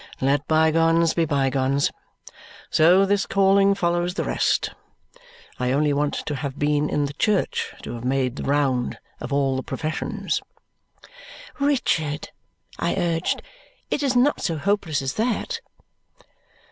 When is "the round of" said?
8.35-9.31